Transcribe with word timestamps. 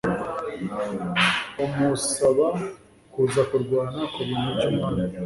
amusaba 1.63 2.45
kuza 3.11 3.41
kurwana 3.49 4.01
ku 4.13 4.19
bintu 4.27 4.47
by'umwami 4.55 5.03